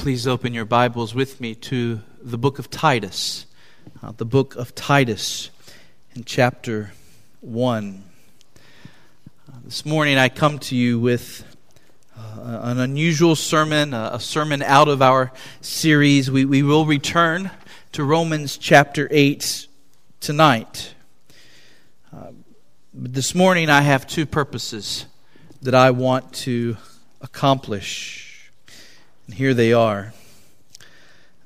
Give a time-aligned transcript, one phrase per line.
[0.00, 3.44] please open your Bibles with me to the book of Titus.
[4.02, 5.50] Uh, the book of Titus
[6.14, 6.92] in chapter
[7.42, 8.02] 1.
[8.56, 11.44] Uh, this morning I come to you with
[12.18, 16.30] uh, an unusual sermon, a sermon out of our series.
[16.30, 17.50] We, we will return
[17.92, 19.66] to Romans chapter 8
[20.20, 20.94] tonight.
[22.10, 22.28] Uh,
[22.94, 25.04] but this morning I have two purposes
[25.60, 26.78] that I want to
[27.20, 28.29] accomplish.
[29.32, 30.12] Here they are.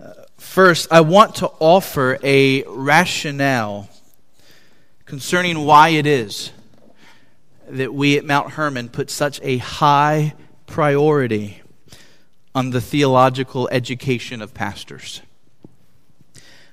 [0.03, 3.89] Uh, first, I want to offer a rationale
[5.05, 6.51] concerning why it is
[7.69, 10.35] that we at Mount Hermon put such a high
[10.67, 11.63] priority
[12.55, 15.21] on the theological education of pastors.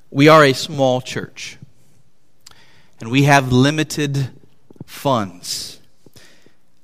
[0.09, 1.58] We are a small church,
[3.00, 4.30] and we have limited
[4.86, 5.80] funds.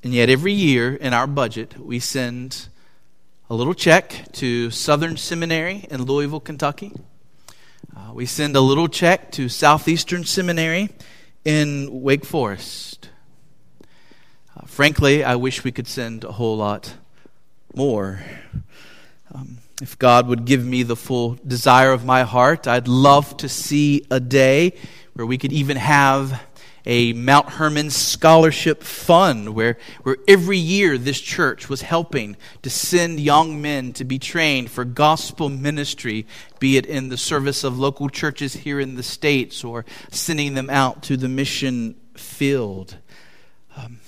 [0.03, 2.69] And yet, every year in our budget, we send
[3.49, 6.91] a little check to Southern Seminary in Louisville, Kentucky.
[7.95, 10.89] Uh, we send a little check to Southeastern Seminary
[11.45, 13.09] in Wake Forest.
[14.53, 16.95] Uh, frankly, I wish we could send a whole lot
[17.73, 18.21] more.
[19.33, 23.47] Um, if God would give me the full desire of my heart, I'd love to
[23.47, 24.73] see a day
[25.13, 26.41] where we could even have
[26.87, 33.19] a Mount Hermon Scholarship Fund where, where every year this church was helping to send
[33.19, 36.25] young men to be trained for gospel ministry,
[36.59, 40.69] be it in the service of local churches here in the States or sending them
[40.69, 42.95] out to the mission field.
[43.75, 43.99] Um,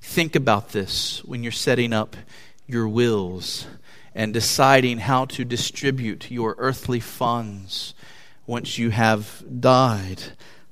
[0.00, 2.14] think about this when you're setting up
[2.68, 3.66] your wills
[4.14, 7.92] and deciding how to distribute your earthly funds
[8.46, 10.22] once you have died.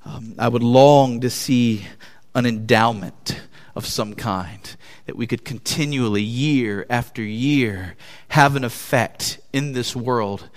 [0.05, 1.85] Um, I would long to see
[2.33, 3.41] an endowment
[3.75, 4.75] of some kind
[5.05, 7.95] that we could continually, year after year,
[8.29, 10.49] have an effect in this world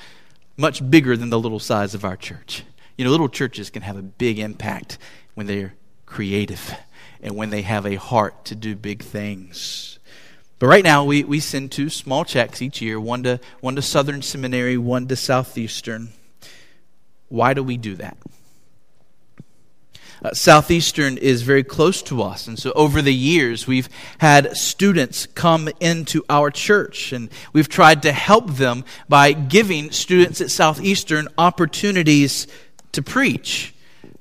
[0.56, 2.64] much bigger than the little size of our church.
[2.96, 4.98] You know, little churches can have a big impact
[5.34, 5.74] when they're
[6.06, 6.74] creative
[7.22, 9.98] and when they have a heart to do big things.
[10.58, 13.82] But right now, we, we send two small checks each year one to, one to
[13.82, 16.10] Southern Seminary, one to Southeastern.
[17.28, 18.16] Why do we do that?
[20.24, 22.46] Uh, Southeastern is very close to us.
[22.46, 23.88] And so over the years, we've
[24.18, 30.40] had students come into our church, and we've tried to help them by giving students
[30.40, 32.46] at Southeastern opportunities
[32.92, 33.74] to preach.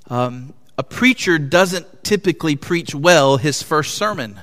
[0.09, 4.39] Um, a preacher doesn't typically preach well his first sermon,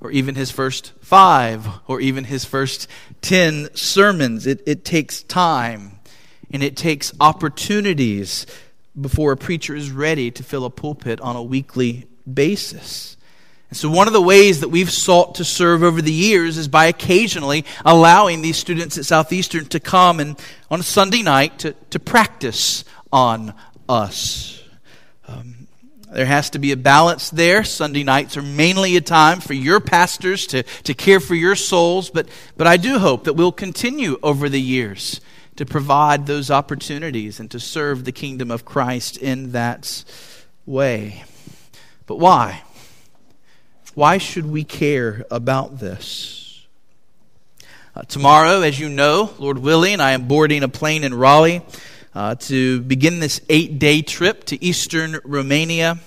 [0.00, 2.86] or even his first five, or even his first
[3.22, 4.46] ten sermons.
[4.46, 6.00] It, it takes time,
[6.52, 8.46] and it takes opportunities
[9.00, 13.16] before a preacher is ready to fill a pulpit on a weekly basis.
[13.70, 16.68] And so, one of the ways that we've sought to serve over the years is
[16.68, 20.38] by occasionally allowing these students at Southeastern to come and
[20.70, 23.52] on a Sunday night to, to practice on
[23.88, 24.62] us.
[25.26, 25.68] Um,
[26.10, 27.62] there has to be a balance there.
[27.64, 32.08] Sunday nights are mainly a time for your pastors to, to care for your souls,
[32.08, 35.20] but, but I do hope that we'll continue over the years
[35.58, 40.04] to provide those opportunities and to serve the kingdom of Christ in that
[40.66, 41.24] way.
[42.06, 42.62] But why?
[43.94, 46.64] Why should we care about this?
[47.96, 51.62] Uh, tomorrow, as you know, Lord willing, I am boarding a plane in Raleigh
[52.14, 55.98] uh, to begin this eight day trip to eastern Romania,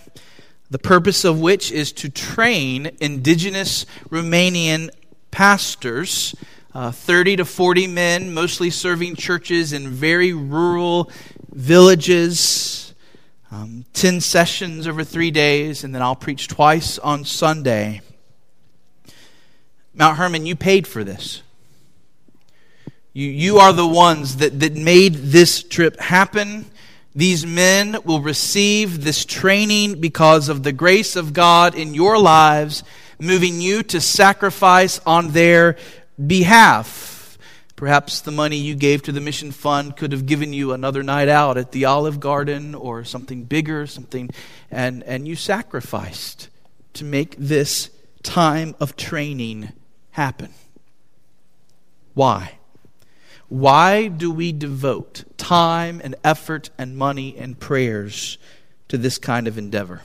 [0.69, 4.91] the purpose of which is to train indigenous Romanian
[5.29, 6.35] pastors
[6.73, 11.11] uh, 30 to 40 men, mostly serving churches in very rural
[11.51, 12.93] villages.
[13.51, 18.01] Um, 10 sessions over three days, and then I'll preach twice on Sunday.
[19.93, 21.43] Mount Hermon, you paid for this.
[23.11, 26.65] You, you are the ones that, that made this trip happen.
[27.13, 32.85] These men will receive this training because of the grace of God in your lives,
[33.19, 35.75] moving you to sacrifice on their
[36.27, 37.38] behalf.
[37.75, 41.27] Perhaps the money you gave to the mission fund could have given you another night
[41.27, 44.29] out at the Olive Garden or something bigger, something,
[44.69, 46.50] and, and you sacrificed
[46.94, 47.89] to make this
[48.21, 49.69] time of training
[50.12, 50.53] happen.
[52.13, 52.59] Why?
[53.50, 58.38] Why do we devote time and effort and money and prayers
[58.88, 60.03] to this kind of endeavor?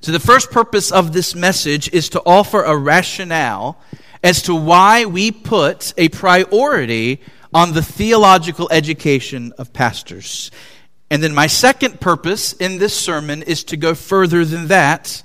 [0.00, 3.80] So, the first purpose of this message is to offer a rationale
[4.22, 7.20] as to why we put a priority
[7.52, 10.50] on the theological education of pastors.
[11.10, 15.22] And then my second purpose in this sermon is to go further than that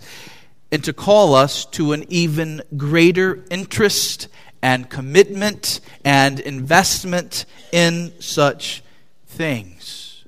[0.72, 4.28] and to call us to an even greater interest
[4.62, 8.84] and commitment and investment in such
[9.28, 10.26] things.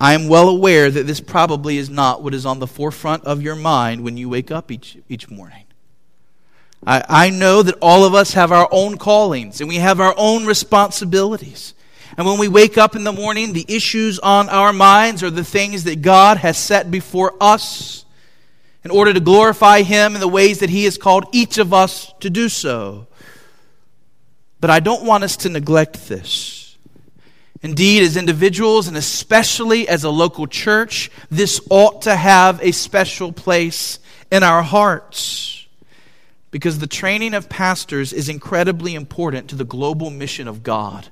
[0.00, 3.40] I am well aware that this probably is not what is on the forefront of
[3.40, 5.63] your mind when you wake up each, each morning.
[6.86, 10.14] I, I know that all of us have our own callings and we have our
[10.16, 11.74] own responsibilities.
[12.16, 15.44] And when we wake up in the morning, the issues on our minds are the
[15.44, 18.04] things that God has set before us
[18.84, 22.12] in order to glorify Him in the ways that He has called each of us
[22.20, 23.06] to do so.
[24.60, 26.76] But I don't want us to neglect this.
[27.62, 33.32] Indeed, as individuals and especially as a local church, this ought to have a special
[33.32, 33.98] place
[34.30, 35.53] in our hearts.
[36.54, 41.08] Because the training of pastors is incredibly important to the global mission of God.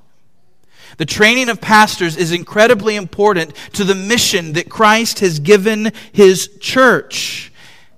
[0.95, 6.47] The training of pastors is incredibly important to the mission that Christ has given his
[6.61, 7.51] church.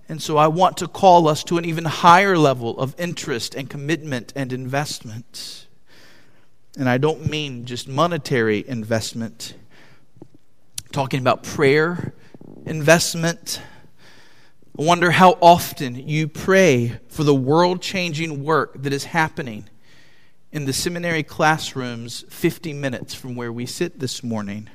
[0.09, 3.69] And so I want to call us to an even higher level of interest and
[3.69, 5.67] commitment and investment.
[6.79, 9.53] And I don't mean just monetary investment,
[10.83, 12.11] I'm talking about prayer
[12.65, 13.61] investment.
[14.77, 19.69] I wonder how often you pray for the world changing work that is happening
[20.51, 24.69] in the seminary classrooms 50 minutes from where we sit this morning.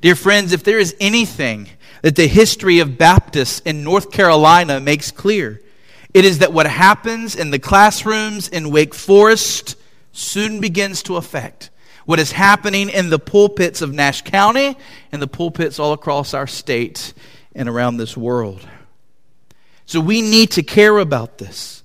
[0.00, 1.68] Dear friends, if there is anything
[2.00, 5.60] that the history of Baptists in North Carolina makes clear,
[6.14, 9.76] it is that what happens in the classrooms in Wake Forest
[10.12, 11.68] soon begins to affect
[12.06, 14.78] what is happening in the pulpits of Nash County
[15.12, 17.12] and the pulpits all across our state
[17.54, 18.66] and around this world.
[19.86, 21.82] So we need to care about this.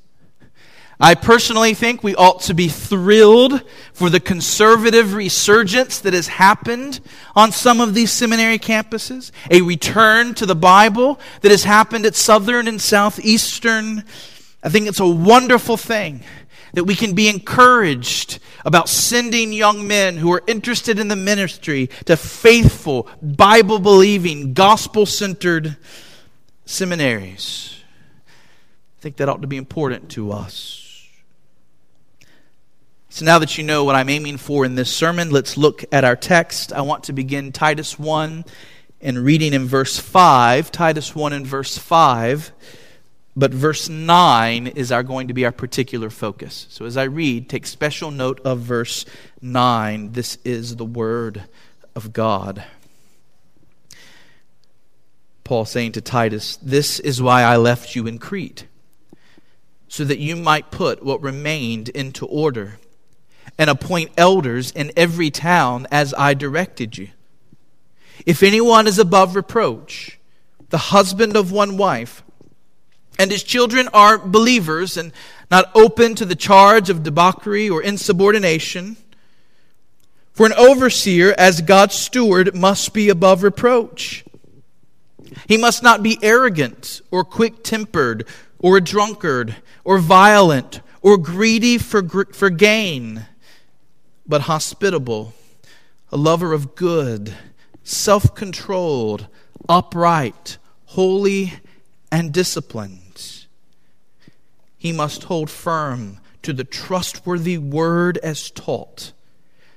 [0.99, 3.61] I personally think we ought to be thrilled
[3.93, 7.01] for the conservative resurgence that has happened
[7.35, 12.15] on some of these seminary campuses, a return to the Bible that has happened at
[12.15, 14.03] Southern and Southeastern.
[14.63, 16.23] I think it's a wonderful thing
[16.73, 21.89] that we can be encouraged about sending young men who are interested in the ministry
[22.05, 25.77] to faithful, Bible believing, gospel centered
[26.65, 27.81] seminaries.
[28.27, 30.83] I think that ought to be important to us.
[33.09, 36.03] So now that you know what I'm aiming for in this sermon, let's look at
[36.03, 36.71] our text.
[36.71, 38.45] I want to begin Titus 1
[39.01, 40.71] and reading in verse 5.
[40.71, 42.51] Titus 1 and verse 5.
[43.37, 46.65] But verse 9 is our going to be our particular focus.
[46.71, 49.05] So as I read, take special note of verse
[49.43, 50.13] 9.
[50.13, 51.43] This is the word
[51.95, 52.63] of God.
[55.43, 58.65] Paul saying to Titus, This is why I left you in Crete,
[59.87, 62.79] so that you might put what remained into order
[63.55, 67.09] and appoint elders in every town as I directed you.
[68.25, 70.17] If anyone is above reproach,
[70.69, 72.23] the husband of one wife,
[73.17, 75.11] and his children are believers and
[75.49, 78.97] not open to the charge of debauchery or insubordination,
[80.33, 84.23] for an overseer, as God's steward, must be above reproach.
[85.47, 88.27] He must not be arrogant or quick tempered
[88.59, 93.25] or a drunkard or violent or greedy for, for gain
[94.27, 95.33] but hospitable,
[96.11, 97.33] a lover of good,
[97.83, 99.27] self controlled,
[99.69, 101.53] upright, holy,
[102.11, 103.06] and disciplined.
[104.87, 109.11] He must hold firm to the trustworthy word as taught,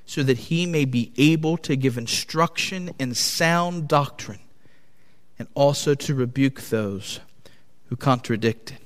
[0.05, 4.39] so that he may be able to give instruction in sound doctrine
[5.37, 7.19] and also to rebuke those
[7.89, 8.77] who contradict it.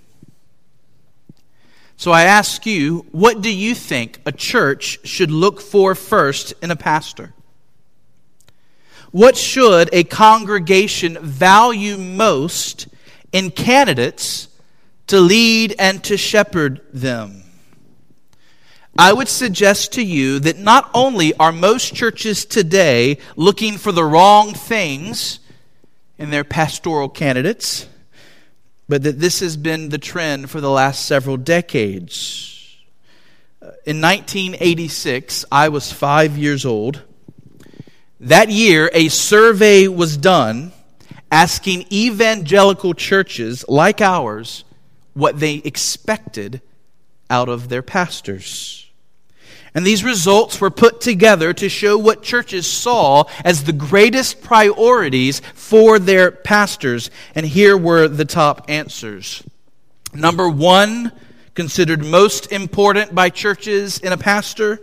[1.96, 6.72] So I ask you, what do you think a church should look for first in
[6.72, 7.36] a pastor?
[9.12, 12.88] What should a congregation value most
[13.32, 14.48] in candidates
[15.08, 17.44] to lead and to shepherd them?
[18.98, 24.06] I would suggest to you that not only are most churches today looking for the
[24.06, 25.40] wrong things
[26.18, 27.88] in their pastoral candidates,
[28.88, 32.78] but that this has been the trend for the last several decades.
[33.62, 37.02] Uh, in 1986, I was five years old.
[38.22, 40.72] That year, a survey was done
[41.32, 44.64] asking evangelical churches like ours
[45.16, 46.62] what they expected
[47.30, 48.86] out of their pastors.
[49.74, 55.42] And these results were put together to show what churches saw as the greatest priorities
[55.54, 57.10] for their pastors.
[57.34, 59.44] And here were the top answers.
[60.14, 61.12] Number one,
[61.56, 64.80] considered most important by churches in a pastor,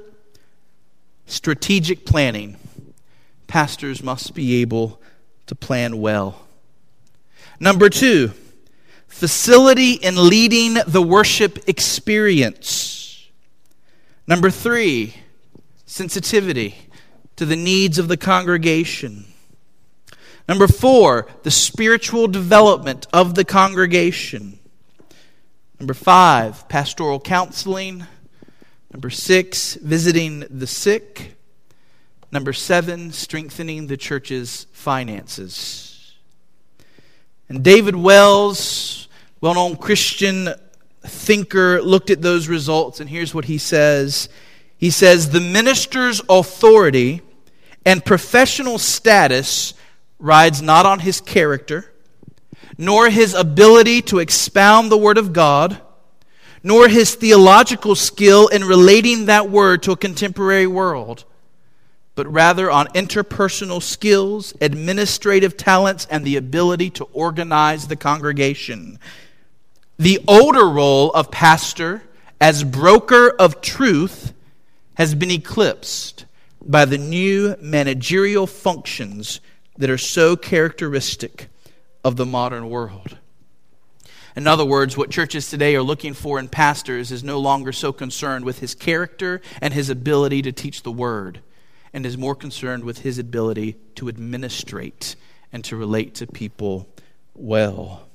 [1.26, 2.56] strategic planning.
[3.46, 5.00] Pastors must be able
[5.46, 6.40] to plan well.
[7.60, 8.32] Number two,
[9.12, 13.28] facility in leading the worship experience.
[14.26, 15.14] Number three,
[15.86, 16.76] sensitivity
[17.36, 19.26] to the needs of the congregation.
[20.48, 24.58] Number four, the spiritual development of the congregation.
[25.78, 28.06] Number five, pastoral counseling.
[28.92, 31.36] Number six, visiting the sick.
[32.32, 36.14] Number seven, strengthening the church's finances.
[37.48, 39.01] And David Wells,
[39.42, 40.48] well known Christian
[41.02, 44.30] thinker, looked at those results, and here's what he says
[44.78, 47.20] He says, The minister's authority
[47.84, 49.74] and professional status
[50.18, 51.92] rides not on his character,
[52.78, 55.78] nor his ability to expound the Word of God,
[56.62, 61.24] nor his theological skill in relating that Word to a contemporary world
[62.14, 68.98] but rather on interpersonal skills, administrative talents, and the ability to organize the congregation.
[69.98, 72.02] The older role of pastor
[72.40, 74.32] as broker of truth
[74.94, 76.24] has been eclipsed
[76.64, 79.40] by the new managerial functions
[79.76, 81.48] that are so characteristic
[82.04, 83.18] of the modern world.
[84.34, 87.92] In other words, what churches today are looking for in pastors is no longer so
[87.92, 91.40] concerned with his character and his ability to teach the word
[91.92, 95.16] and is more concerned with his ability to administrate
[95.52, 96.88] and to relate to people
[97.34, 98.08] well.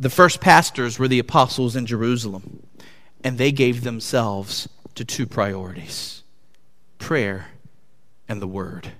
[0.00, 2.62] The first pastors were the apostles in Jerusalem,
[3.24, 6.22] and they gave themselves to two priorities
[6.98, 7.48] prayer
[8.28, 8.92] and the word.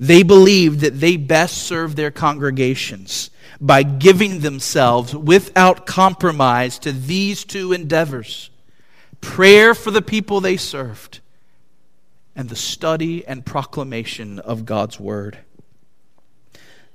[0.00, 7.44] They believed that they best served their congregations by giving themselves without compromise to these
[7.44, 8.50] two endeavors
[9.20, 11.20] prayer for the people they served
[12.36, 15.38] and the study and proclamation of God's Word.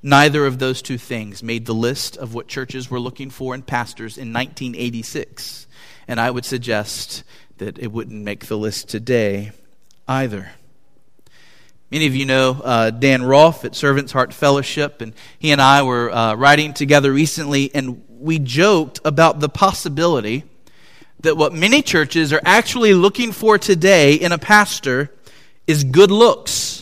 [0.01, 3.61] Neither of those two things made the list of what churches were looking for in
[3.61, 5.67] pastors in 1986.
[6.07, 7.23] And I would suggest
[7.57, 9.51] that it wouldn't make the list today
[10.07, 10.51] either.
[11.91, 15.81] Many of you know uh, Dan Rolfe at Servants Heart Fellowship, and he and I
[15.83, 20.43] were uh, writing together recently, and we joked about the possibility
[21.21, 25.11] that what many churches are actually looking for today in a pastor
[25.67, 26.78] is good looks.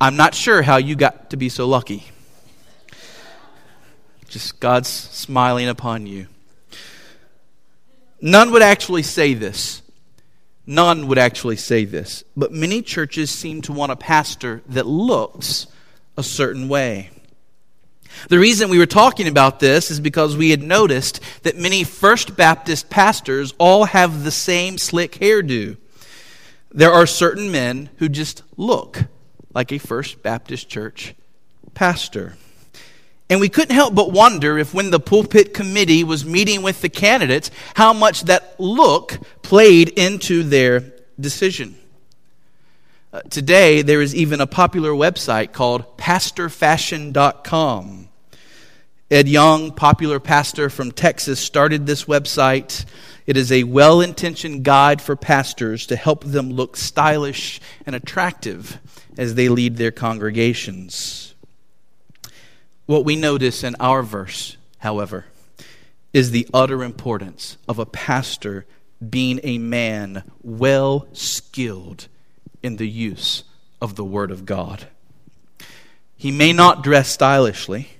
[0.00, 2.06] I'm not sure how you got to be so lucky.
[4.28, 6.26] Just God's smiling upon you.
[8.20, 9.82] None would actually say this.
[10.66, 12.22] None would actually say this.
[12.36, 15.66] But many churches seem to want a pastor that looks
[16.16, 17.10] a certain way.
[18.28, 22.36] The reason we were talking about this is because we had noticed that many First
[22.36, 25.76] Baptist pastors all have the same slick hairdo
[26.72, 29.04] there are certain men who just look
[29.54, 31.14] like a First Baptist Church
[31.74, 32.36] pastor.
[33.28, 36.88] And we couldn't help but wonder if, when the pulpit committee was meeting with the
[36.88, 41.76] candidates, how much that look played into their decision.
[43.12, 48.08] Uh, today, there is even a popular website called pastorfashion.com.
[49.10, 52.84] Ed Young, popular pastor from Texas, started this website.
[53.26, 58.78] It is a well intentioned guide for pastors to help them look stylish and attractive
[59.20, 61.34] as they lead their congregations.
[62.86, 65.26] What we notice in our verse, however,
[66.14, 68.64] is the utter importance of a pastor
[69.06, 72.08] being a man well skilled
[72.62, 73.44] in the use
[73.82, 74.86] of the Word of God.
[76.16, 77.90] He may not dress stylishly.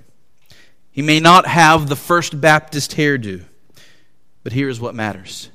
[0.91, 3.45] He may not have the First Baptist hairdo,
[4.43, 5.51] but here is what matters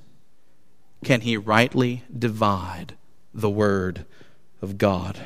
[1.04, 2.96] can he rightly divide
[3.34, 4.06] the Word
[4.62, 5.20] of God?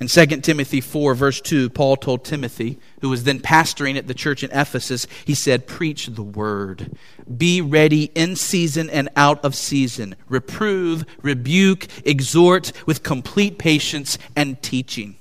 [0.00, 4.14] In 2 Timothy 4, verse 2, Paul told Timothy, who was then pastoring at the
[4.14, 6.96] church in Ephesus, he said, Preach the word.
[7.36, 10.14] Be ready in season and out of season.
[10.28, 15.16] Reprove, rebuke, exhort with complete patience and teaching.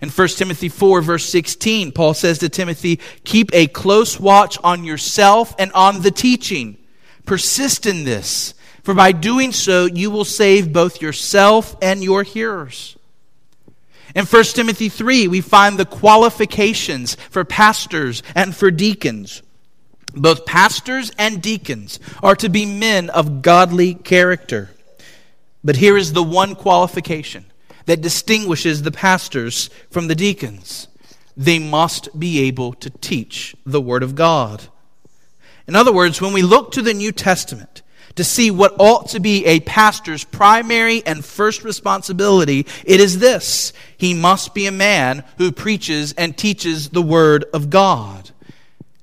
[0.00, 4.84] In 1 Timothy 4, verse 16, Paul says to Timothy, Keep a close watch on
[4.84, 6.78] yourself and on the teaching.
[7.26, 12.95] Persist in this, for by doing so, you will save both yourself and your hearers.
[14.16, 19.42] In 1 Timothy 3, we find the qualifications for pastors and for deacons.
[20.14, 24.70] Both pastors and deacons are to be men of godly character.
[25.62, 27.44] But here is the one qualification
[27.84, 30.88] that distinguishes the pastors from the deacons.
[31.36, 34.62] They must be able to teach the Word of God.
[35.68, 37.82] In other words, when we look to the New Testament
[38.16, 43.72] to see what ought to be a pastor's primary and first responsibility, it is this
[43.96, 48.30] he must be a man who preaches and teaches the Word of God.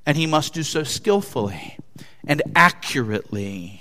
[0.05, 1.77] And he must do so skillfully
[2.27, 3.79] and accurately.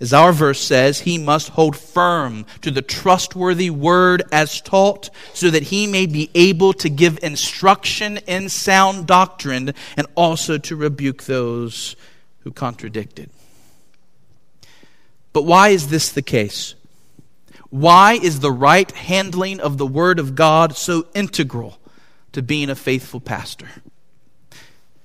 [0.00, 5.50] As our verse says, he must hold firm to the trustworthy word as taught, so
[5.50, 11.24] that he may be able to give instruction in sound doctrine and also to rebuke
[11.24, 11.96] those
[12.40, 13.30] who contradict it.
[15.38, 16.74] But why is this the case?
[17.70, 21.78] Why is the right handling of the Word of God so integral
[22.32, 23.68] to being a faithful pastor?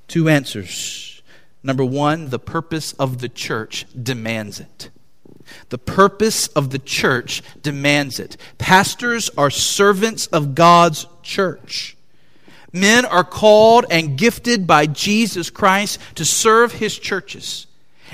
[0.08, 1.22] Two answers.
[1.62, 4.90] Number one, the purpose of the church demands it.
[5.70, 8.36] The purpose of the church demands it.
[8.58, 11.96] Pastors are servants of God's church.
[12.72, 17.68] Men are called and gifted by Jesus Christ to serve his churches.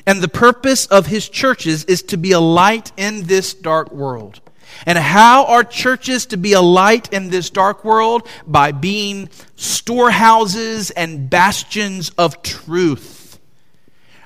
[0.06, 4.42] And the purpose of his churches is to be a light in this dark world.
[4.86, 8.28] And how are churches to be a light in this dark world?
[8.46, 13.40] By being storehouses and bastions of truth.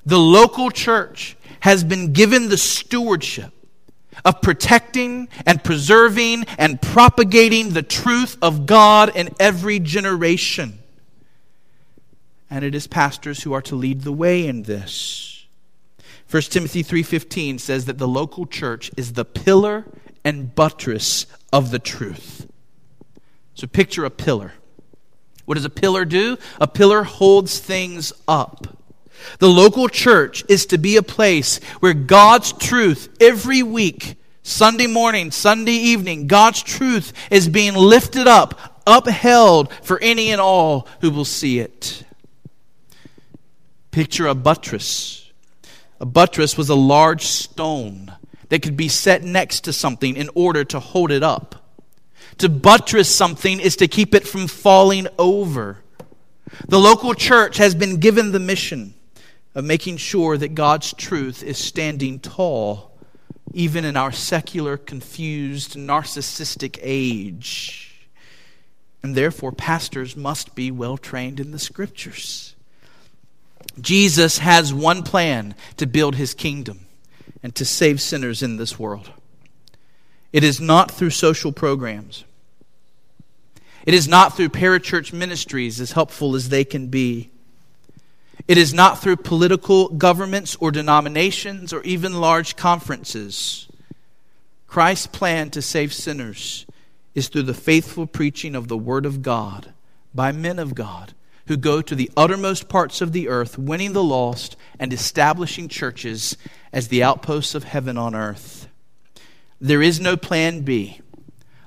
[0.06, 3.52] The local church has been given the stewardship
[4.26, 10.80] of protecting and preserving and propagating the truth of God in every generation.
[12.50, 15.33] And it is pastors who are to lead the way in this.
[16.34, 19.86] 1 Timothy 3:15 says that the local church is the pillar
[20.26, 22.48] and buttress of the truth.
[23.54, 24.54] So picture a pillar.
[25.46, 26.40] What does a pillar do?
[26.60, 28.80] A pillar holds things up.
[29.38, 35.30] The local church is to be a place where God's truth every week, Sunday morning,
[35.30, 41.26] Sunday evening, God's truth is being lifted up, upheld for any and all who will
[41.26, 42.04] see it.
[43.92, 45.23] Picture a buttress
[46.00, 48.14] a buttress was a large stone
[48.50, 51.64] that could be set next to something in order to hold it up.
[52.40, 55.80] To buttress something is to keep it from falling over.
[56.68, 58.94] The local church has been given the mission
[59.56, 62.98] of making sure that God's truth is standing tall,
[63.54, 68.08] even in our secular, confused, narcissistic age.
[69.02, 72.53] And therefore, pastors must be well trained in the scriptures.
[73.80, 76.86] Jesus has one plan to build his kingdom
[77.42, 79.12] and to save sinners in this world.
[80.32, 82.24] It is not through social programs.
[83.86, 87.30] It is not through parachurch ministries, as helpful as they can be.
[88.48, 93.68] It is not through political governments or denominations or even large conferences.
[94.68, 96.66] Christ's plan to save sinners
[97.14, 99.74] is through the faithful preaching of the Word of God
[100.16, 101.14] by men of God
[101.48, 106.38] who go to the uttermost parts of the earth, winning the lost and establishing churches
[106.72, 108.68] as the outposts of heaven on earth.
[109.60, 111.00] There is no plan B.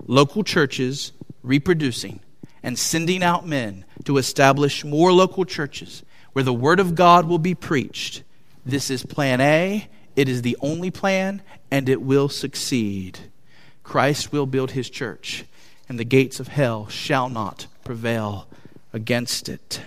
[0.07, 1.13] Local churches
[1.43, 2.21] reproducing
[2.63, 7.39] and sending out men to establish more local churches where the Word of God will
[7.39, 8.23] be preached.
[8.65, 9.89] This is plan A.
[10.17, 13.19] It is the only plan, and it will succeed.
[13.83, 15.45] Christ will build his church,
[15.89, 18.49] and the gates of hell shall not prevail
[18.97, 19.81] against it.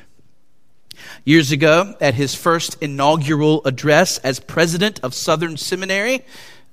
[1.25, 6.23] Years ago, at his first inaugural address as president of Southern Seminary,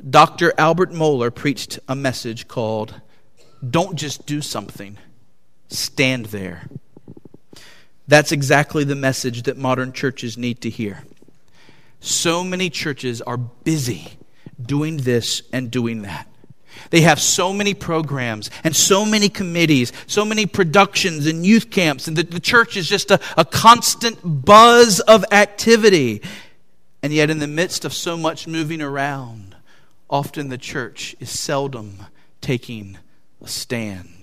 [0.09, 0.53] Dr.
[0.59, 3.01] Albert Mohler preached a message called
[3.68, 4.99] Don't Just Do Something,
[5.68, 6.68] Stand There.
[8.07, 11.03] That's exactly the message that modern churches need to hear.
[12.01, 14.11] So many churches are busy
[14.64, 16.29] doing this and doing that.
[16.91, 22.09] They have so many programs and so many committees, so many productions and youth camps,
[22.09, 26.23] and the, the church is just a, a constant buzz of activity.
[27.03, 29.55] And yet, in the midst of so much moving around,
[30.09, 32.07] often the church is seldom
[32.41, 32.99] taking
[33.43, 34.15] a stand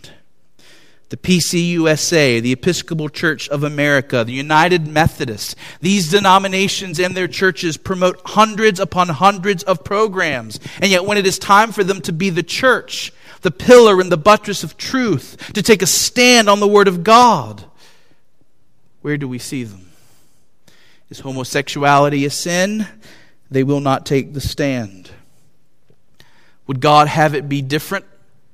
[1.13, 5.55] the PCUSA, the Episcopal Church of America, the United Methodists.
[5.79, 10.59] These denominations and their churches promote hundreds upon hundreds of programs.
[10.81, 14.11] And yet, when it is time for them to be the church, the pillar and
[14.11, 17.63] the buttress of truth, to take a stand on the Word of God,
[19.03, 19.91] where do we see them?
[21.11, 22.87] Is homosexuality a sin?
[23.51, 25.11] They will not take the stand.
[26.65, 28.05] Would God have it be different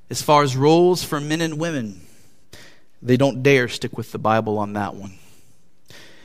[0.09, 2.01] as far as roles for men and women?
[3.01, 5.13] They don't dare stick with the Bible on that one.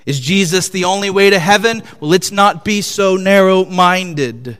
[0.06, 1.82] Is Jesus the only way to heaven?
[2.00, 4.58] Well, let's not be so narrow minded.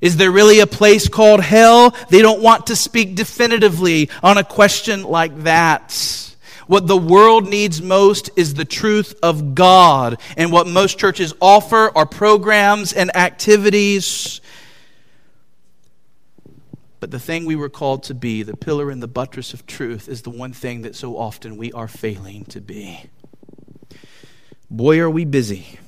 [0.00, 1.94] Is there really a place called hell?
[2.10, 6.28] They don't want to speak definitively on a question like that.
[6.66, 10.20] What the world needs most is the truth of God.
[10.36, 14.42] And what most churches offer are programs and activities.
[17.00, 20.08] But the thing we were called to be, the pillar and the buttress of truth,
[20.08, 23.08] is the one thing that so often we are failing to be.
[24.70, 25.78] Boy, are we busy.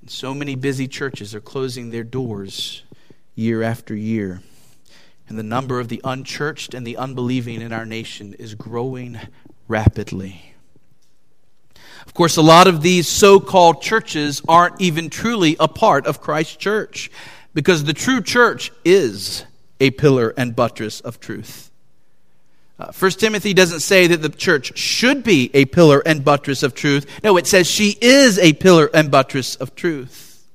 [0.00, 2.82] And so many busy churches are closing their doors
[3.34, 4.42] year after year.
[5.28, 9.18] And the number of the unchurched and the unbelieving in our nation is growing
[9.68, 10.54] rapidly.
[12.06, 16.20] Of course, a lot of these so called churches aren't even truly a part of
[16.20, 17.10] Christ's church
[17.52, 19.44] because the true church is
[19.80, 21.70] a pillar and buttress of truth.
[22.78, 26.74] Uh, First Timothy doesn't say that the church should be a pillar and buttress of
[26.74, 27.06] truth.
[27.24, 30.46] No, it says she is a pillar and buttress of truth.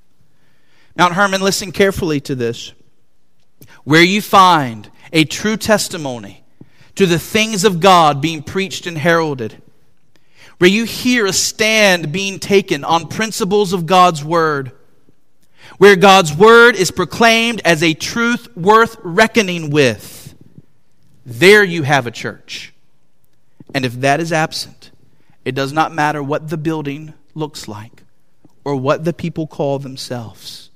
[0.96, 2.74] Mount Hermon, listen carefully to this.
[3.84, 6.44] Where you find a true testimony
[6.96, 9.62] to the things of God being preached and heralded,
[10.60, 14.72] where you hear a stand being taken on principles of God's Word,
[15.78, 20.36] where God's Word is proclaimed as a truth worth reckoning with,
[21.26, 22.74] there you have a church.
[23.74, 24.92] And if that is absent,
[25.46, 28.04] it does not matter what the building looks like
[28.64, 30.70] or what the people call themselves.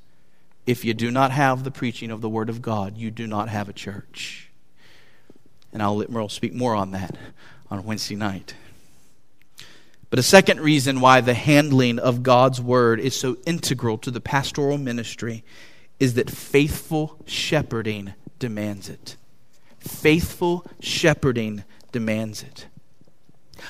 [0.66, 3.50] If you do not have the preaching of the Word of God, you do not
[3.50, 4.50] have a church.
[5.72, 7.18] And I'll let Merle speak more on that
[7.70, 8.56] on Wednesday night.
[10.10, 14.22] But a second reason why the handling of God's word is so integral to the
[14.22, 15.44] pastoral ministry
[16.00, 19.18] is that faithful shepherding demands it.
[19.80, 22.68] Faithful shepherding demands it.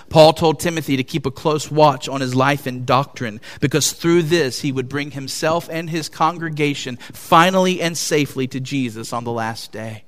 [0.10, 4.23] Paul told Timothy to keep a close watch on his life and doctrine because through
[4.23, 9.32] this he would bring himself and his congregation finally and safely to Jesus on the
[9.32, 10.04] last day.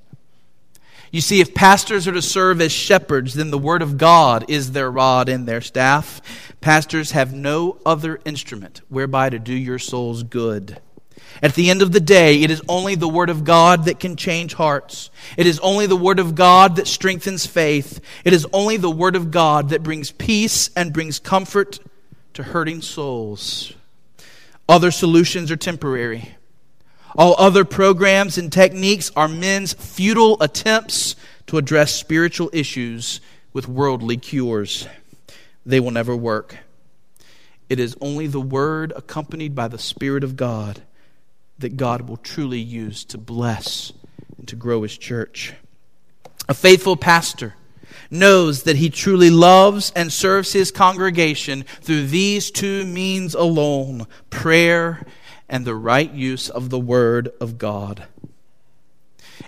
[1.12, 4.72] You see, if pastors are to serve as shepherds, then the Word of God is
[4.72, 6.22] their rod and their staff.
[6.62, 10.80] Pastors have no other instrument whereby to do your souls good.
[11.42, 14.16] At the end of the day, it is only the Word of God that can
[14.16, 15.10] change hearts.
[15.38, 18.02] It is only the Word of God that strengthens faith.
[18.26, 21.80] It is only the Word of God that brings peace and brings comfort
[22.34, 23.74] to hurting souls.
[24.68, 26.36] Other solutions are temporary.
[27.16, 31.16] All other programs and techniques are men's futile attempts
[31.48, 33.20] to address spiritual issues
[33.54, 34.88] with worldly cures.
[35.66, 36.58] They will never work.
[37.70, 40.84] It is only the Word accompanied by the Spirit of God
[41.58, 43.92] that God will truly use to bless
[44.38, 45.54] and to grow His church.
[46.48, 47.56] A faithful pastor
[48.10, 55.06] knows that he truly loves and serves his congregation through these two means alone prayer
[55.50, 58.06] and the right use of the Word of God.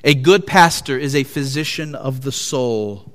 [0.03, 3.13] A good pastor is a physician of the soul,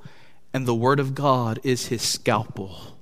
[0.54, 2.96] and the Word of God is his scalpel.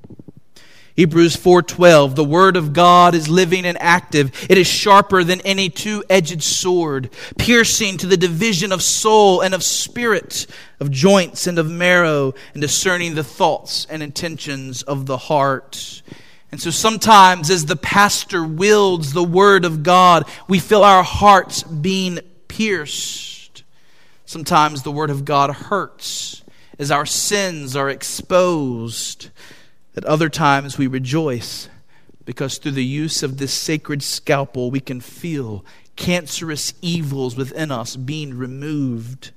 [0.96, 5.68] Hebrews 4:12 The word of God is living and active it is sharper than any
[5.68, 10.46] two-edged sword piercing to the division of soul and of spirit
[10.78, 16.00] of joints and of marrow and discerning the thoughts and intentions of the heart
[16.54, 21.64] and so sometimes, as the pastor wields the word of God, we feel our hearts
[21.64, 23.64] being pierced.
[24.24, 26.44] Sometimes the word of God hurts
[26.78, 29.30] as our sins are exposed.
[29.96, 31.68] At other times, we rejoice
[32.24, 35.64] because through the use of this sacred scalpel, we can feel
[35.96, 39.32] cancerous evils within us being removed.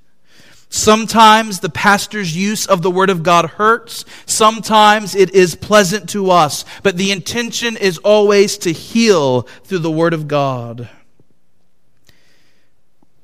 [0.70, 4.04] Sometimes the pastor's use of the Word of God hurts.
[4.26, 6.64] Sometimes it is pleasant to us.
[6.82, 10.88] But the intention is always to heal through the Word of God.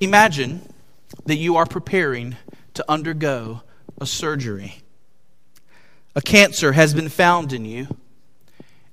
[0.01, 0.63] Imagine
[1.27, 2.37] that you are preparing
[2.75, 3.63] to undergo
[4.01, 4.77] a surgery.
[6.17, 7.89] A cancer has been found in you,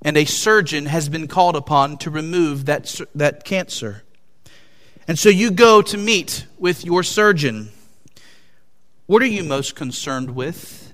[0.03, 4.03] and a surgeon has been called upon to remove that, that cancer.
[5.07, 7.71] And so you go to meet with your surgeon.
[9.11, 10.93] What are you most concerned with?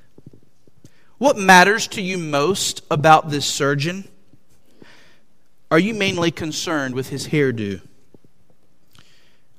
[1.20, 4.08] What matters to you most about this surgeon?
[5.70, 7.80] Are you mainly concerned with his hairdo?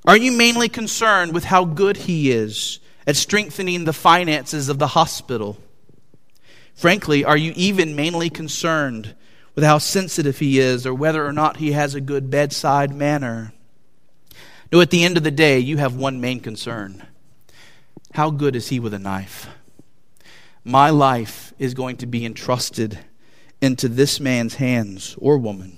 [0.03, 4.87] Are you mainly concerned with how good he is at strengthening the finances of the
[4.87, 5.57] hospital?
[6.73, 9.15] Frankly, are you even mainly concerned
[9.55, 13.53] with how sensitive he is or whether or not he has a good bedside manner?
[14.69, 17.05] No, at the end of the day, you have one main concern
[18.13, 19.47] how good is he with a knife?
[20.63, 22.99] My life is going to be entrusted
[23.61, 25.77] into this man's hands or woman.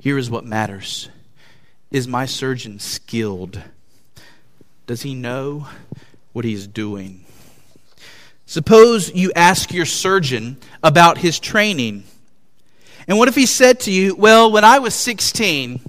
[0.00, 1.08] Here is what matters
[1.90, 3.62] Is my surgeon skilled?
[4.86, 5.66] Does he know
[6.32, 7.24] what he is doing?
[8.46, 12.04] Suppose you ask your surgeon about his training.
[13.08, 15.80] And what if he said to you, Well, when I was 16,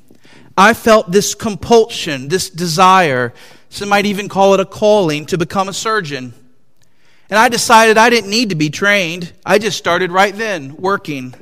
[0.58, 3.34] I felt this compulsion, this desire,
[3.70, 6.34] some might even call it a calling, to become a surgeon.
[7.30, 9.34] And I decided I didn't need to be trained.
[9.46, 11.36] I just started right then, working.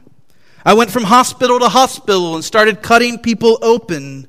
[0.66, 4.28] I went from hospital to hospital and started cutting people open.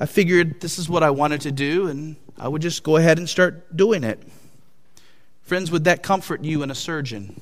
[0.00, 3.18] I figured this is what I wanted to do, and I would just go ahead
[3.18, 4.22] and start doing it.
[5.42, 7.38] Friends, would that comfort you in a surgeon?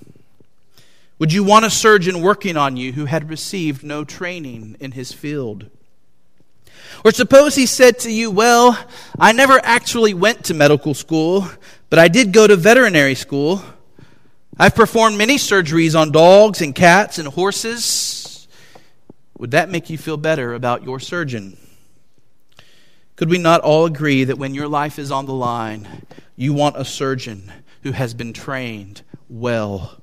[1.21, 5.13] Would you want a surgeon working on you who had received no training in his
[5.13, 5.71] field?
[7.05, 8.79] Or suppose he said to you, Well,
[9.19, 11.49] I never actually went to medical school,
[11.91, 13.63] but I did go to veterinary school.
[14.59, 18.47] I've performed many surgeries on dogs and cats and horses.
[19.39, 21.57] Would that make you feel better about your surgeon?
[23.17, 26.77] Could we not all agree that when your life is on the line, you want
[26.77, 27.53] a surgeon
[27.83, 30.02] who has been trained well?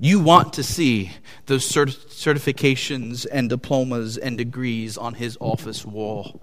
[0.00, 1.10] You want to see
[1.46, 6.40] those cert- certifications and diplomas and degrees on his office wall.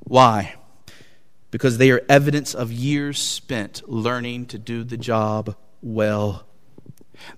[0.00, 0.54] Why?
[1.50, 6.44] Because they are evidence of years spent learning to do the job well.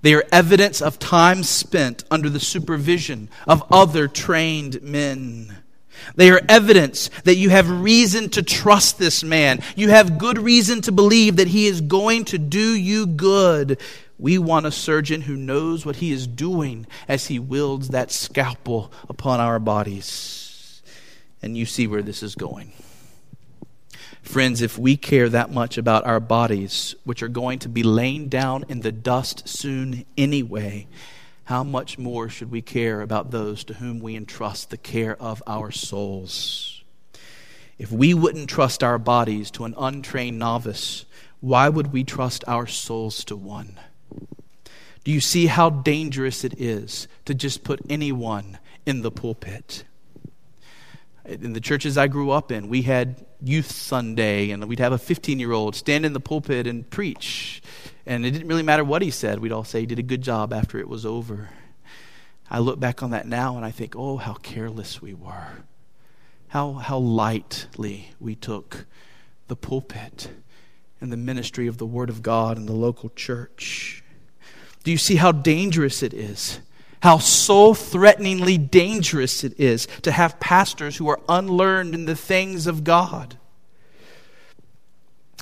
[0.03, 5.59] They are evidence of time spent under the supervision of other trained men.
[6.17, 9.61] They are evidence that you have reason to trust this man.
[9.77, 13.79] You have good reason to believe that he is going to do you good.
[14.21, 18.93] We want a surgeon who knows what he is doing as he wields that scalpel
[19.09, 20.83] upon our bodies.
[21.41, 22.73] And you see where this is going.
[24.21, 28.29] Friends, if we care that much about our bodies, which are going to be laying
[28.29, 30.87] down in the dust soon anyway,
[31.45, 35.43] how much more should we care about those to whom we entrust the care of
[35.47, 36.85] our souls?
[37.79, 41.07] If we wouldn't trust our bodies to an untrained novice,
[41.41, 43.81] why would we trust our souls to one?
[45.05, 49.85] Do you see how dangerous it is to just put anyone in the pulpit?
[51.25, 54.99] In the churches I grew up in, we had Youth Sunday, and we'd have a
[54.99, 57.63] 15 year old stand in the pulpit and preach.
[58.05, 60.23] And it didn't really matter what he said, we'd all say he did a good
[60.23, 61.49] job after it was over.
[62.51, 65.65] I look back on that now and I think, oh, how careless we were.
[66.49, 68.87] How, how lightly we took
[69.47, 70.31] the pulpit
[71.01, 74.03] and the ministry of the Word of God in the local church.
[74.85, 76.61] Do you see how dangerous it is?
[77.03, 82.67] how soul threateningly dangerous it is to have pastors who are unlearned in the things
[82.67, 83.37] of God.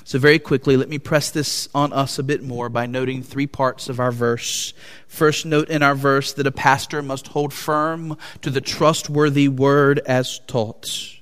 [0.05, 3.45] So, very quickly, let me press this on us a bit more by noting three
[3.45, 4.73] parts of our verse.
[5.07, 9.99] First, note in our verse that a pastor must hold firm to the trustworthy word
[10.07, 11.19] as taught.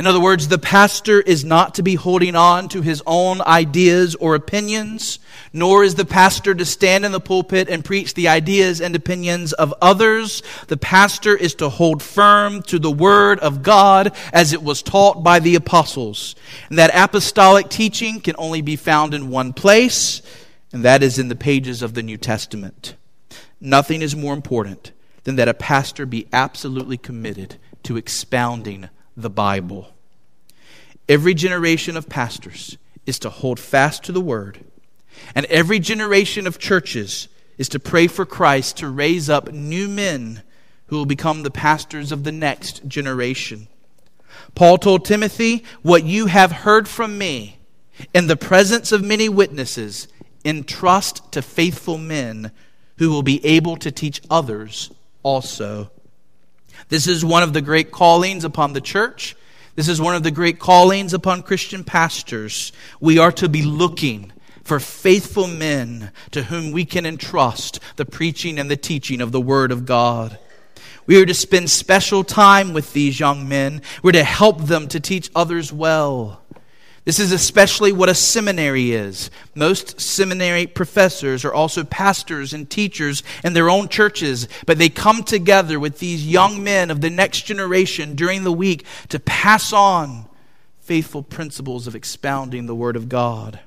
[0.00, 4.14] In other words, the pastor is not to be holding on to his own ideas
[4.14, 5.18] or opinions,
[5.52, 9.52] nor is the pastor to stand in the pulpit and preach the ideas and opinions
[9.52, 10.42] of others.
[10.68, 15.22] The pastor is to hold firm to the word of God as it was taught
[15.22, 16.34] by the apostles.
[16.70, 20.22] And that apostolic teaching can only be found in one place,
[20.72, 22.94] and that is in the pages of the New Testament.
[23.60, 24.92] Nothing is more important
[25.24, 28.88] than that a pastor be absolutely committed to expounding
[29.22, 29.92] the Bible.
[31.08, 34.64] Every generation of pastors is to hold fast to the word,
[35.34, 37.28] and every generation of churches
[37.58, 40.42] is to pray for Christ to raise up new men
[40.86, 43.68] who will become the pastors of the next generation.
[44.54, 47.58] Paul told Timothy, What you have heard from me
[48.14, 50.08] in the presence of many witnesses,
[50.44, 52.50] entrust to faithful men
[52.98, 54.90] who will be able to teach others
[55.22, 55.90] also.
[56.88, 59.36] This is one of the great callings upon the church.
[59.76, 62.72] This is one of the great callings upon Christian pastors.
[63.00, 64.32] We are to be looking
[64.64, 69.40] for faithful men to whom we can entrust the preaching and the teaching of the
[69.40, 70.38] Word of God.
[71.06, 73.82] We are to spend special time with these young men.
[74.02, 76.42] We're to help them to teach others well.
[77.04, 79.30] This is especially what a seminary is.
[79.54, 85.22] Most seminary professors are also pastors and teachers in their own churches, but they come
[85.22, 90.26] together with these young men of the next generation during the week to pass on
[90.80, 93.60] faithful principles of expounding the Word of God.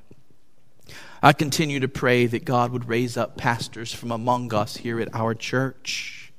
[1.23, 5.15] I continue to pray that God would raise up pastors from among us here at
[5.15, 6.33] our church.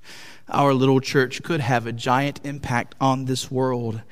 [0.48, 4.02] Our little church could have a giant impact on this world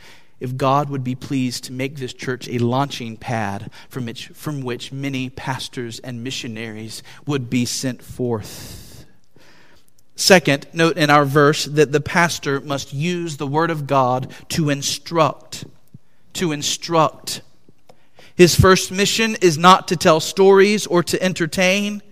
[0.43, 4.61] if God would be pleased to make this church a launching pad from which, from
[4.61, 9.07] which many pastors and missionaries would be sent forth.
[10.17, 14.69] Second, note in our verse that the pastor must use the Word of God to
[14.69, 15.65] instruct.
[16.35, 17.41] To instruct.
[18.35, 22.03] His first mission is not to tell stories or to entertain.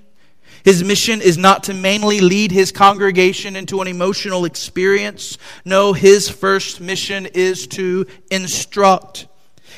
[0.65, 5.39] His mission is not to mainly lead his congregation into an emotional experience.
[5.65, 9.27] No, his first mission is to instruct.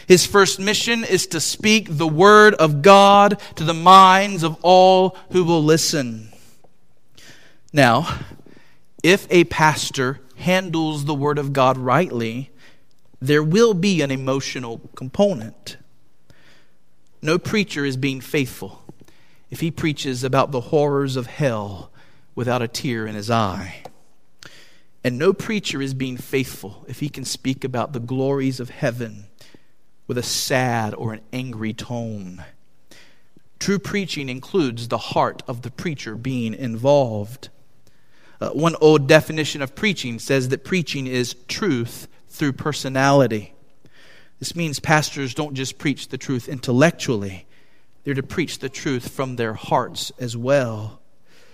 [0.07, 5.17] His first mission is to speak the word of God to the minds of all
[5.31, 6.33] who will listen.
[7.73, 8.19] Now,
[9.03, 12.51] if a pastor handles the word of God rightly,
[13.21, 15.77] there will be an emotional component.
[17.23, 18.83] No preacher is being faithful
[19.53, 21.91] if he preaches about the horrors of hell
[22.35, 23.83] without a tear in his eye.
[25.05, 29.27] And no preacher is being faithful if he can speak about the glories of heaven
[30.07, 32.43] with a sad or an angry tone.
[33.59, 37.51] True preaching includes the heart of the preacher being involved.
[38.41, 43.53] Uh, one old definition of preaching says that preaching is truth through personality.
[44.39, 47.45] This means pastors don't just preach the truth intellectually,
[48.05, 51.01] they're to preach the truth from their hearts as well.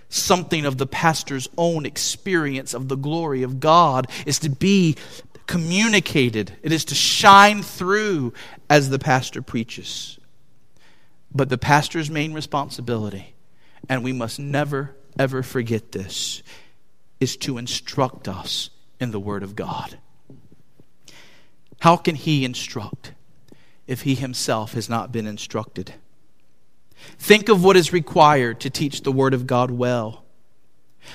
[0.08, 4.96] Something of the pastor's own experience of the glory of God is to be
[5.46, 8.32] communicated, it is to shine through
[8.68, 10.18] as the pastor preaches.
[11.34, 13.34] But the pastor's main responsibility,
[13.88, 16.42] and we must never, ever forget this,
[17.20, 19.98] is to instruct us in the Word of God.
[21.80, 23.12] How can he instruct
[23.86, 25.94] if he himself has not been instructed?
[27.18, 30.24] Think of what is required to teach the Word of God well.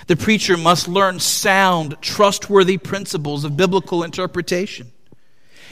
[0.08, 4.92] The preacher must learn sound, trustworthy principles of biblical interpretation.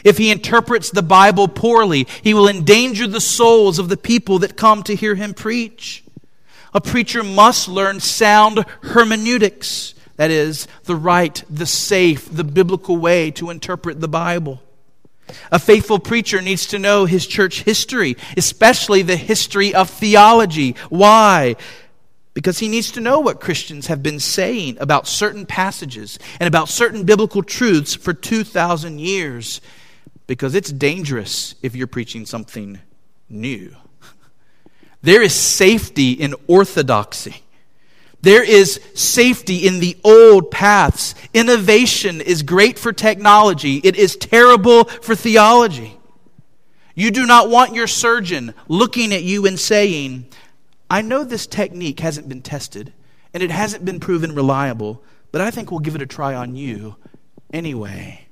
[0.04, 4.58] If he interprets the Bible poorly, he will endanger the souls of the people that
[4.58, 6.04] come to hear him preach.
[6.74, 13.32] A preacher must learn sound hermeneutics, that is, the right, the safe, the biblical way
[13.32, 14.62] to interpret the Bible.
[15.52, 20.76] A faithful preacher needs to know his church history, especially the history of theology.
[20.89, 21.56] Why?
[22.34, 26.70] Because he needs to know what Christians have been saying about certain passages and about
[26.70, 29.62] certain biblical truths for 2,000 years.
[30.28, 32.80] Because it's dangerous if you're preaching something
[33.28, 33.76] new.
[35.02, 37.44] There is safety in orthodoxy.
[38.22, 41.16] There is safety in the old paths.
[41.34, 45.98] Innovation is great for technology, it is terrible for theology.
[46.94, 50.26] You do not want your surgeon looking at you and saying,
[50.90, 52.94] I know this technique hasn't been tested
[53.34, 56.56] and it hasn't been proven reliable, but I think we'll give it a try on
[56.56, 56.98] you
[57.54, 58.28] anyway.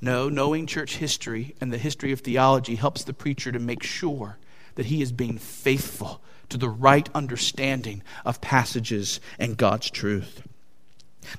[0.00, 4.38] No, knowing church history and the history of theology helps the preacher to make sure
[4.74, 10.42] that he is being faithful to the right understanding of passages and God's truth.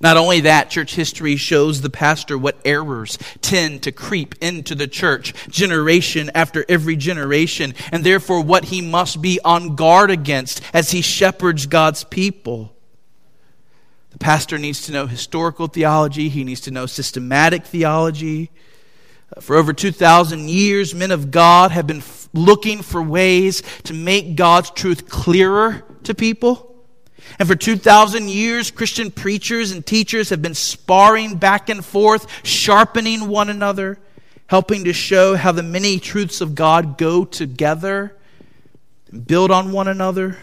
[0.01, 4.87] Not only that, church history shows the pastor what errors tend to creep into the
[4.87, 10.91] church generation after every generation, and therefore what he must be on guard against as
[10.91, 12.75] he shepherds God's people.
[14.11, 18.51] The pastor needs to know historical theology, he needs to know systematic theology.
[19.39, 24.71] For over 2,000 years, men of God have been looking for ways to make God's
[24.71, 26.65] truth clearer to people.
[27.37, 33.27] And for 2,000 years, Christian preachers and teachers have been sparring back and forth, sharpening
[33.27, 33.99] one another,
[34.47, 38.17] helping to show how the many truths of God go together
[39.11, 40.37] and build on one another.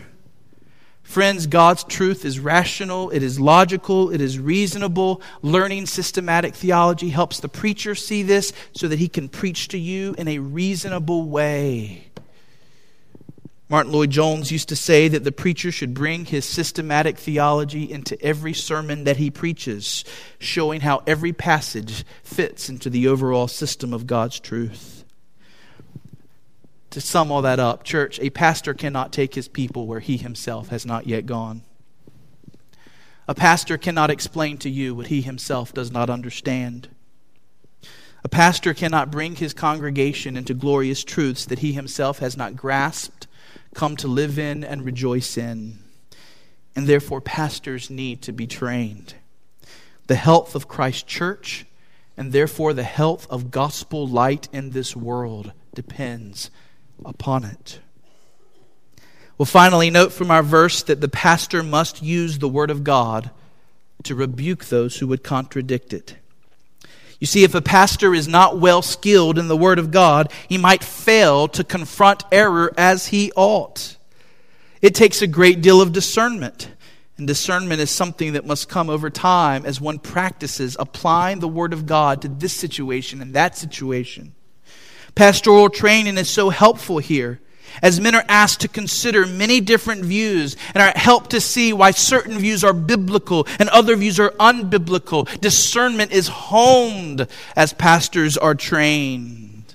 [1.06, 5.22] Friends, God's truth is rational, it is logical, it is reasonable.
[5.40, 10.14] Learning systematic theology helps the preacher see this so that he can preach to you
[10.18, 12.08] in a reasonable way.
[13.68, 18.52] Martyn Lloyd-Jones used to say that the preacher should bring his systematic theology into every
[18.52, 20.04] sermon that he preaches,
[20.40, 24.95] showing how every passage fits into the overall system of God's truth
[26.96, 30.68] to sum all that up, church, a pastor cannot take his people where he himself
[30.68, 31.60] has not yet gone.
[33.28, 36.88] A pastor cannot explain to you what he himself does not understand.
[38.24, 43.26] A pastor cannot bring his congregation into glorious truths that he himself has not grasped,
[43.74, 45.80] come to live in, and rejoice in.
[46.74, 49.16] And therefore, pastors need to be trained.
[50.06, 51.66] The health of Christ's church,
[52.16, 56.50] and therefore the health of gospel light in this world, depends
[57.04, 57.80] upon it.
[59.38, 63.30] Well, finally, note from our verse that the pastor must use the word of God
[64.04, 66.16] to rebuke those who would contradict it.
[67.18, 70.58] You see, if a pastor is not well skilled in the word of God, he
[70.58, 73.96] might fail to confront error as he ought.
[74.82, 76.70] It takes a great deal of discernment.
[77.18, 81.72] And discernment is something that must come over time as one practices applying the Word
[81.72, 84.35] of God to this situation and that situation.
[85.16, 87.40] Pastoral training is so helpful here
[87.82, 91.90] as men are asked to consider many different views and are helped to see why
[91.90, 95.24] certain views are biblical and other views are unbiblical.
[95.40, 99.74] Discernment is honed as pastors are trained.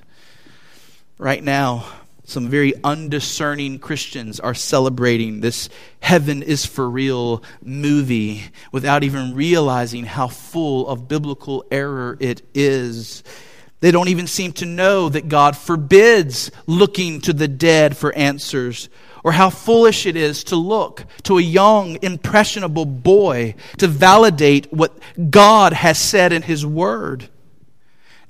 [1.17, 1.85] Right now,
[2.23, 5.69] some very undiscerning Christians are celebrating this
[6.01, 13.23] heaven is for real movie without even realizing how full of biblical error it is.
[13.81, 18.89] They don't even seem to know that God forbids looking to the dead for answers,
[19.23, 24.97] or how foolish it is to look to a young, impressionable boy to validate what
[25.29, 27.27] God has said in His Word.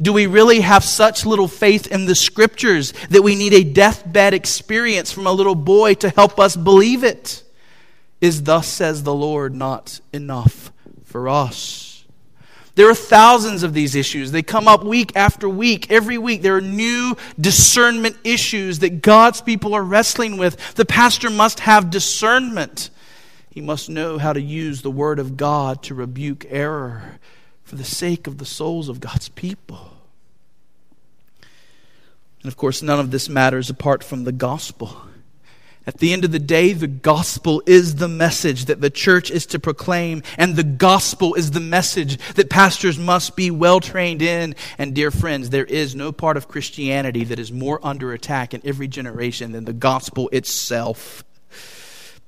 [0.02, 4.34] Do we really have such little faith in the Scriptures that we need a deathbed
[4.34, 7.44] experience from a little boy to help us believe it?
[8.20, 10.72] Is thus says the Lord not enough
[11.04, 11.91] for us?
[12.82, 14.32] There are thousands of these issues.
[14.32, 15.92] They come up week after week.
[15.92, 20.74] Every week, there are new discernment issues that God's people are wrestling with.
[20.74, 22.90] The pastor must have discernment.
[23.52, 27.20] He must know how to use the Word of God to rebuke error
[27.64, 29.96] for the sake of the souls of God's people.
[32.42, 35.04] And of course, none of this matters apart from the gospel.
[35.88, 39.48] At the end of the day, the gospel is the message that the church is
[39.48, 44.54] to proclaim, and the gospel is the message that pastors must be well trained in.
[44.78, 48.62] And, dear friends, there is no part of Christianity that is more under attack in
[48.64, 51.24] every generation than the gospel itself.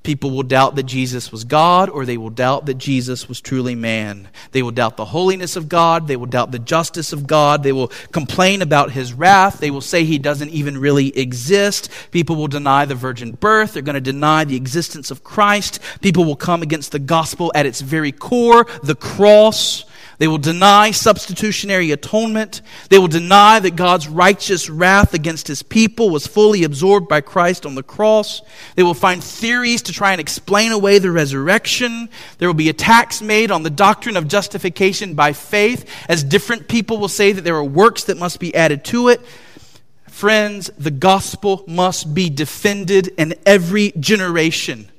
[0.03, 3.73] People will doubt that Jesus was God, or they will doubt that Jesus was truly
[3.73, 4.27] man.
[4.51, 6.07] They will doubt the holiness of God.
[6.07, 7.63] They will doubt the justice of God.
[7.63, 9.59] They will complain about his wrath.
[9.59, 11.89] They will say he doesn't even really exist.
[12.11, 13.73] People will deny the virgin birth.
[13.73, 15.79] They're going to deny the existence of Christ.
[16.01, 19.85] People will come against the gospel at its very core, the cross.
[20.19, 22.61] They will deny substitutionary atonement.
[22.89, 27.65] They will deny that God's righteous wrath against his people was fully absorbed by Christ
[27.65, 28.41] on the cross.
[28.75, 32.09] They will find theories to try and explain away the resurrection.
[32.37, 36.97] There will be attacks made on the doctrine of justification by faith, as different people
[36.97, 39.21] will say that there are works that must be added to it.
[40.07, 44.89] Friends, the gospel must be defended in every generation.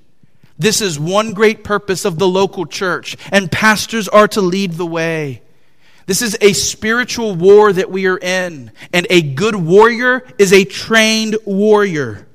[0.58, 4.86] This is one great purpose of the local church, and pastors are to lead the
[4.86, 5.42] way.
[6.06, 10.64] This is a spiritual war that we are in, and a good warrior is a
[10.64, 12.26] trained warrior.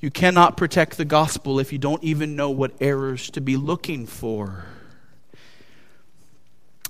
[0.00, 4.06] You cannot protect the gospel if you don't even know what errors to be looking
[4.06, 4.64] for.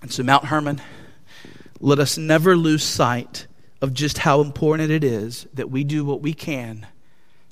[0.03, 0.81] And so, Mount Hermon,
[1.81, 3.47] let us never lose sight
[3.81, 6.87] of just how important it is that we do what we can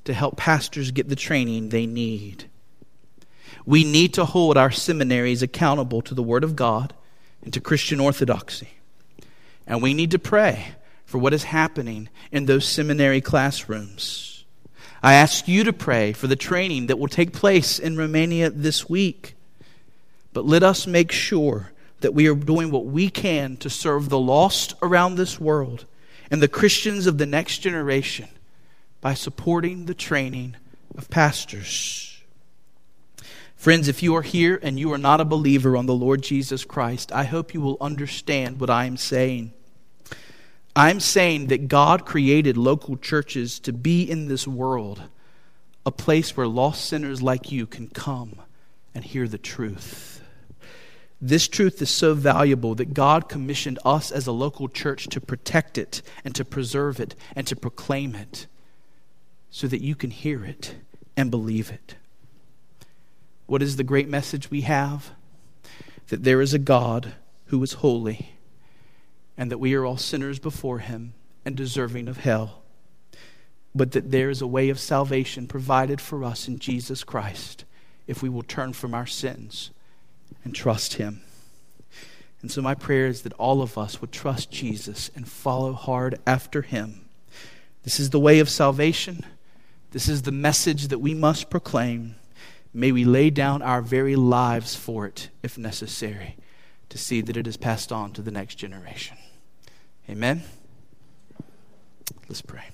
[0.05, 2.45] to help pastors get the training they need.
[3.67, 6.93] We need to hold our seminaries accountable to the Word of God
[7.43, 8.69] and to Christian orthodoxy.
[9.67, 10.69] And we need to pray
[11.05, 14.45] for what is happening in those seminary classrooms.
[15.03, 18.87] I ask you to pray for the training that will take place in Romania this
[18.89, 19.35] week.
[20.31, 24.17] But let us make sure that we are doing what we can to serve the
[24.17, 25.83] lost around this world
[26.31, 28.29] and the Christians of the next generation
[29.01, 30.55] by supporting the training
[30.97, 32.06] of pastors.
[33.57, 36.63] Friends, if you are here and you are not a believer on the Lord Jesus
[36.63, 39.51] Christ, I hope you will understand what I am saying.
[40.75, 45.01] I'm saying that God created local churches to be in this world
[45.87, 48.35] a place where lost sinners like you can come
[48.93, 50.21] and hear the truth.
[51.19, 55.79] This truth is so valuable that God commissioned us as a local church to protect
[55.79, 58.45] it and to preserve it and to proclaim it
[59.49, 60.75] so that you can hear it
[61.15, 61.95] and believe it.
[63.47, 65.11] What is the great message we have?
[66.09, 67.13] That there is a God
[67.45, 68.33] who is holy,
[69.37, 71.13] and that we are all sinners before him
[71.45, 72.61] and deserving of hell.
[73.73, 77.63] But that there is a way of salvation provided for us in Jesus Christ
[78.05, 79.71] if we will turn from our sins
[80.43, 81.21] and trust him.
[82.41, 86.19] And so, my prayer is that all of us would trust Jesus and follow hard
[86.27, 87.05] after him.
[87.83, 89.25] This is the way of salvation.
[89.91, 92.15] This is the message that we must proclaim.
[92.77, 96.37] May we lay down our very lives for it, if necessary,
[96.89, 99.17] to see that it is passed on to the next generation.
[100.07, 100.43] Amen.
[102.29, 102.69] Let's pray.